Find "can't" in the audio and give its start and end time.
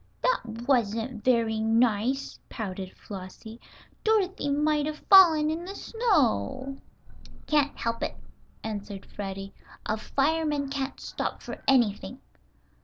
7.45-7.77, 10.69-10.99